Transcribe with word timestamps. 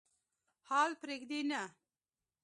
حال 0.67 0.91
پرېږدي 1.01 1.41
نه. 1.49 1.61